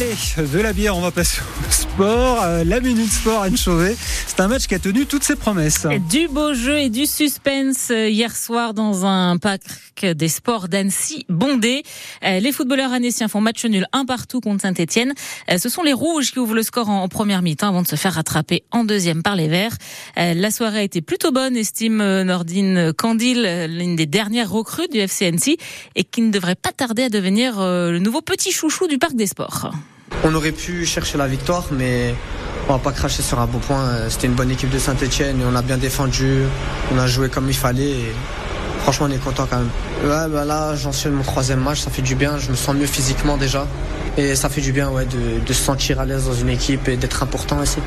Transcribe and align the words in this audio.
Allez, 0.00 0.46
de 0.52 0.60
la 0.60 0.72
bière, 0.72 0.96
on 0.96 1.00
va 1.00 1.10
passer 1.10 1.40
au 1.40 1.72
sport. 1.72 2.40
Euh, 2.44 2.62
la 2.62 2.78
minute 2.78 3.10
sport 3.10 3.42
Anne 3.42 3.56
Chauvet. 3.56 3.96
C'est 4.28 4.38
un 4.38 4.46
match 4.46 4.68
qui 4.68 4.76
a 4.76 4.78
tenu 4.78 5.06
toutes 5.06 5.24
ses 5.24 5.34
promesses. 5.34 5.88
Du 6.08 6.28
beau 6.28 6.54
jeu 6.54 6.78
et 6.78 6.88
du 6.88 7.04
suspense 7.04 7.88
euh, 7.90 8.08
hier 8.08 8.36
soir 8.36 8.74
dans 8.74 9.04
un 9.04 9.38
parc 9.38 10.06
des 10.06 10.28
sports 10.28 10.68
d'Annecy 10.68 11.26
bondé. 11.28 11.82
Euh, 12.24 12.38
les 12.38 12.52
footballeurs 12.52 12.92
annéciens 12.92 13.26
font 13.26 13.40
match 13.40 13.64
nul 13.64 13.88
un 13.92 14.04
partout 14.04 14.40
contre 14.40 14.62
Saint-Etienne. 14.62 15.14
Ce 15.56 15.68
sont 15.68 15.82
les 15.82 15.92
rouges 15.92 16.30
qui 16.30 16.38
ouvrent 16.38 16.54
le 16.54 16.62
score 16.62 16.88
en 16.88 17.08
première 17.08 17.42
mi-temps 17.42 17.66
avant 17.66 17.82
de 17.82 17.88
se 17.88 17.96
faire 17.96 18.12
rattraper 18.12 18.62
en 18.70 18.84
deuxième 18.84 19.24
par 19.24 19.34
les 19.34 19.48
verts. 19.48 19.76
La 20.16 20.52
soirée 20.52 20.78
a 20.78 20.82
été 20.82 21.00
plutôt 21.00 21.32
bonne, 21.32 21.56
estime 21.56 22.22
Nordine 22.22 22.92
Candil, 22.92 23.66
l'une 23.68 23.96
des 23.96 24.06
dernières 24.06 24.50
recrues 24.52 24.86
du 24.86 24.98
FC 24.98 25.26
Annecy 25.26 25.56
et 25.96 26.04
qui 26.04 26.22
ne 26.22 26.30
devrait 26.30 26.54
pas 26.54 26.70
tarder 26.70 27.02
à 27.02 27.08
devenir 27.08 27.58
le 27.58 27.98
nouveau 27.98 28.20
petit 28.20 28.52
chouchou 28.52 28.86
du 28.86 28.98
parc 28.98 29.16
des 29.16 29.26
sports. 29.26 29.72
On 30.24 30.34
aurait 30.34 30.52
pu 30.52 30.84
chercher 30.84 31.16
la 31.16 31.26
victoire, 31.26 31.64
mais 31.70 32.14
on 32.68 32.72
va 32.72 32.78
pas 32.78 32.92
cracher 32.92 33.22
sur 33.22 33.38
un 33.38 33.46
beau 33.46 33.58
point. 33.58 34.08
C'était 34.08 34.26
une 34.26 34.34
bonne 34.34 34.50
équipe 34.50 34.70
de 34.70 34.78
Saint-Etienne 34.78 35.40
et 35.40 35.44
on 35.50 35.54
a 35.54 35.62
bien 35.62 35.78
défendu. 35.78 36.42
On 36.92 36.98
a 36.98 37.06
joué 37.06 37.28
comme 37.28 37.48
il 37.48 37.56
fallait. 37.56 37.90
Et 37.90 38.12
franchement, 38.82 39.06
on 39.08 39.12
est 39.12 39.22
content 39.22 39.46
quand 39.48 39.58
même. 39.58 39.70
Ouais, 40.02 40.28
bah 40.32 40.44
là, 40.44 40.74
j'enchaîne 40.74 41.12
mon 41.12 41.22
troisième 41.22 41.60
match, 41.60 41.80
ça 41.80 41.90
fait 41.90 42.02
du 42.02 42.14
bien. 42.14 42.36
Je 42.38 42.50
me 42.50 42.56
sens 42.56 42.74
mieux 42.74 42.86
physiquement 42.86 43.36
déjà. 43.36 43.66
Et 44.16 44.34
ça 44.34 44.48
fait 44.48 44.60
du 44.60 44.72
bien 44.72 44.90
ouais, 44.90 45.06
de, 45.06 45.44
de 45.46 45.52
se 45.52 45.62
sentir 45.62 46.00
à 46.00 46.04
l'aise 46.04 46.26
dans 46.26 46.34
une 46.34 46.48
équipe 46.48 46.88
et 46.88 46.96
d'être 46.96 47.22
important 47.22 47.58
aussi. 47.60 47.78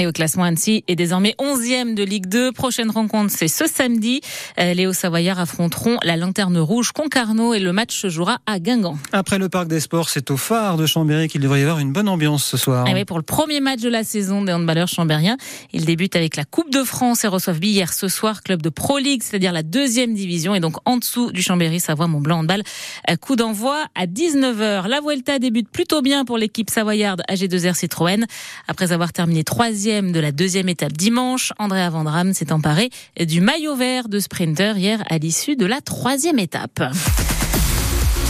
Et 0.00 0.06
au 0.06 0.12
classement, 0.12 0.44
Annecy 0.44 0.82
est 0.88 0.96
désormais 0.96 1.34
11e 1.38 1.92
de 1.92 2.02
Ligue 2.02 2.26
2. 2.26 2.52
Prochaine 2.52 2.90
rencontre, 2.90 3.34
c'est 3.36 3.48
ce 3.48 3.66
samedi. 3.66 4.22
Euh, 4.58 4.72
les 4.72 4.86
Hauts-Savoyards 4.86 5.38
affronteront 5.38 5.98
la 6.02 6.16
Lanterne 6.16 6.56
Rouge 6.56 6.92
Concarneau 6.92 7.52
et 7.52 7.58
le 7.58 7.70
match 7.74 7.94
se 7.94 8.08
jouera 8.08 8.38
à 8.46 8.60
Guingamp. 8.60 8.96
Après 9.12 9.38
le 9.38 9.50
Parc 9.50 9.68
des 9.68 9.78
Sports, 9.78 10.08
c'est 10.08 10.30
au 10.30 10.38
phare 10.38 10.78
de 10.78 10.86
Chambéry 10.86 11.28
qu'il 11.28 11.42
devrait 11.42 11.60
y 11.60 11.62
avoir 11.64 11.80
une 11.80 11.92
bonne 11.92 12.08
ambiance 12.08 12.46
ce 12.46 12.56
soir. 12.56 12.88
Et 12.88 12.94
oui, 12.94 13.04
pour 13.04 13.18
le 13.18 13.22
premier 13.22 13.60
match 13.60 13.82
de 13.82 13.90
la 13.90 14.02
saison 14.02 14.42
des 14.42 14.54
handballeurs 14.54 14.88
chambériens, 14.88 15.36
ils 15.74 15.84
débutent 15.84 16.16
avec 16.16 16.34
la 16.34 16.46
Coupe 16.46 16.70
de 16.72 16.82
France 16.82 17.24
et 17.24 17.28
reçoivent 17.28 17.62
hier 17.62 17.92
ce 17.92 18.08
soir 18.08 18.42
club 18.42 18.62
de 18.62 18.70
Pro 18.70 18.96
League, 18.96 19.22
c'est-à-dire 19.22 19.52
la 19.52 19.62
deuxième 19.62 20.14
division 20.14 20.54
et 20.54 20.60
donc 20.60 20.76
en 20.86 20.96
dessous 20.96 21.30
du 21.30 21.42
Chambéry 21.42 21.78
Savoie 21.78 22.06
Mont-Blanc 22.06 22.38
handball. 22.38 22.62
Euh, 23.10 23.16
coup 23.16 23.36
d'envoi 23.36 23.84
à 23.94 24.06
19h. 24.06 24.88
La 24.88 25.02
Vuelta 25.02 25.38
débute 25.38 25.68
plutôt 25.68 26.00
bien 26.00 26.24
pour 26.24 26.38
l'équipe 26.38 26.70
savoyarde 26.70 27.22
AG2R 27.28 27.74
Citroën. 27.74 28.24
Après 28.66 28.92
avoir 28.92 29.12
terminé 29.12 29.44
troisième 29.44 29.89
de 29.90 30.20
la 30.20 30.30
deuxième 30.30 30.68
étape 30.68 30.92
dimanche. 30.92 31.52
Andrea 31.58 31.90
Vandram 31.90 32.32
s'est 32.32 32.52
emparé 32.52 32.90
du 33.18 33.40
maillot 33.40 33.74
vert 33.74 34.08
de 34.08 34.20
sprinter 34.20 34.78
hier 34.78 35.02
à 35.10 35.18
l'issue 35.18 35.56
de 35.56 35.66
la 35.66 35.80
troisième 35.80 36.38
étape. 36.38 36.80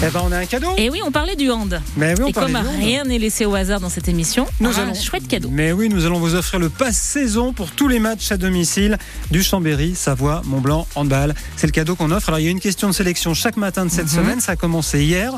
Eh 0.02 0.08
ben, 0.08 0.22
on 0.24 0.32
a 0.32 0.38
un 0.38 0.46
cadeau. 0.46 0.70
Et 0.78 0.88
oui, 0.88 1.00
on 1.04 1.10
parlait 1.10 1.36
du 1.36 1.50
hand. 1.50 1.78
Mais 1.98 2.14
oui, 2.14 2.24
on 2.24 2.28
Et 2.28 2.32
comme 2.32 2.56
rien 2.78 3.04
n'est 3.04 3.18
laissé 3.18 3.44
au 3.44 3.54
hasard 3.54 3.80
dans 3.80 3.90
cette 3.90 4.08
émission, 4.08 4.46
nous 4.58 4.78
allons 4.78 4.92
un 4.92 4.94
chouette 4.94 5.28
cadeau. 5.28 5.50
Mais 5.52 5.72
oui, 5.72 5.90
nous 5.90 6.06
allons 6.06 6.18
vous 6.18 6.34
offrir 6.34 6.58
le 6.58 6.70
pass 6.70 6.96
saison 6.96 7.52
pour 7.52 7.70
tous 7.72 7.86
les 7.86 7.98
matchs 7.98 8.32
à 8.32 8.38
domicile 8.38 8.96
du 9.30 9.42
Chambéry, 9.42 9.94
Savoie, 9.94 10.40
Montblanc, 10.46 10.86
handball. 10.94 11.34
C'est 11.56 11.66
le 11.66 11.72
cadeau 11.72 11.96
qu'on 11.96 12.12
offre. 12.12 12.30
Alors 12.30 12.40
il 12.40 12.44
y 12.44 12.48
a 12.48 12.50
une 12.50 12.60
question 12.60 12.88
de 12.88 12.94
sélection 12.94 13.34
chaque 13.34 13.58
matin 13.58 13.84
de 13.84 13.90
cette 13.90 14.06
mhm. 14.06 14.24
semaine. 14.24 14.40
Ça 14.40 14.52
a 14.52 14.56
commencé 14.56 15.04
hier. 15.04 15.34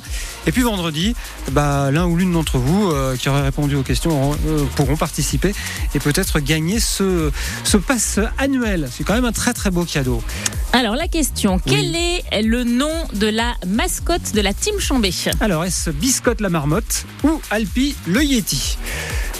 Et 0.46 0.52
puis 0.52 0.62
vendredi, 0.62 1.16
bah, 1.50 1.90
l'un 1.90 2.06
ou 2.06 2.16
l'une 2.16 2.32
d'entre 2.32 2.58
vous 2.58 2.88
euh, 2.88 3.16
qui 3.16 3.28
aurait 3.28 3.42
répondu 3.42 3.74
aux 3.74 3.82
questions 3.82 4.32
euh, 4.46 4.64
pourront 4.76 4.96
participer 4.96 5.52
et 5.92 5.98
peut-être 5.98 6.38
gagner 6.38 6.78
ce, 6.78 7.32
ce 7.64 7.76
pass 7.78 8.20
annuel. 8.38 8.88
C'est 8.92 9.02
quand 9.02 9.14
même 9.14 9.24
un 9.24 9.32
très 9.32 9.54
très 9.54 9.72
beau 9.72 9.84
cadeau. 9.84 10.22
Alors 10.74 10.96
la 10.96 11.06
question, 11.06 11.58
quel 11.58 11.94
est 11.94 12.42
le 12.42 12.64
nom 12.64 12.90
de 13.12 13.26
la 13.26 13.54
mascotte 13.66 14.32
de 14.34 14.40
la 14.40 14.54
Team 14.54 14.80
Chambé? 14.80 15.12
Alors 15.40 15.64
est-ce 15.64 15.90
Biscotte 15.90 16.40
la 16.40 16.48
marmotte 16.48 17.04
ou 17.24 17.42
Alpi 17.50 17.94
le 18.06 18.24
Yeti? 18.24 18.78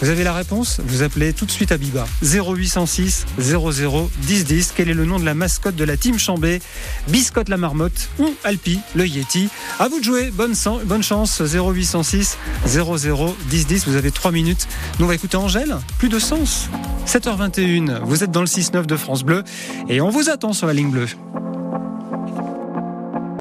Vous 0.03 0.11
avez 0.11 0.25
la 0.25 0.33
réponse? 0.33 0.81
Vous 0.85 1.05
appelez 1.05 1.33
tout 1.33 1.47
de 1.47 1.53
suite 1.53 1.71
à 1.71 1.79
Biba. 1.79 2.09
0806 2.23 3.25
00 3.39 4.11
10 4.23 4.45
10. 4.45 4.73
Quel 4.75 4.91
est 4.91 4.95
le 4.95 5.05
nom 5.05 5.21
de 5.21 5.25
la 5.25 5.35
mascotte 5.35 5.77
de 5.77 5.85
la 5.85 5.97
Team 5.97 6.19
Chambé? 6.19 6.61
Biscotte 7.07 7.49
la 7.49 7.57
marmotte 7.57 8.09
ou 8.19 8.35
Alpi 8.43 8.81
le 8.97 9.07
Yeti? 9.07 9.49
À 9.79 9.87
vous 9.87 10.01
de 10.01 10.05
jouer. 10.05 10.33
Bonne, 10.33 10.55
bonne 10.87 11.05
chance. 11.05 11.41
0806 11.41 12.37
00 12.67 13.37
10 13.49 13.67
10. 13.69 13.87
Vous 13.87 13.95
avez 13.95 14.11
3 14.11 14.33
minutes. 14.33 14.67
Nous 14.99 15.05
on 15.05 15.09
va 15.09 15.15
écouter 15.15 15.37
Angèle. 15.37 15.77
Plus 15.99 16.09
de 16.09 16.19
sens. 16.19 16.69
7h21. 17.07 18.01
Vous 18.03 18.25
êtes 18.25 18.33
dans 18.33 18.41
le 18.41 18.47
6-9 18.47 18.87
de 18.87 18.97
France 18.97 19.23
Bleu 19.23 19.45
et 19.89 20.01
on 20.01 20.11
vous 20.11 20.29
attend 20.31 20.53
sur 20.53 20.67
la 20.67 20.73
ligne 20.73 20.91
bleue. 20.91 21.07